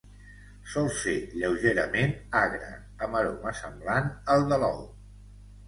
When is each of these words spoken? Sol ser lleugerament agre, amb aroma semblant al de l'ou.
Sol 0.75 0.87
ser 1.01 1.13
lleugerament 1.41 2.15
agre, 2.41 2.71
amb 3.09 3.21
aroma 3.21 3.55
semblant 3.61 4.13
al 4.37 4.51
de 4.53 4.63
l'ou. 4.67 4.85